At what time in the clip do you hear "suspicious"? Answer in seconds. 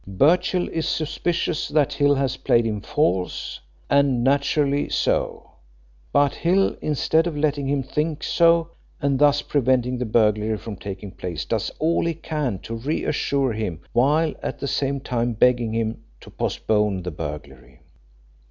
0.89-1.67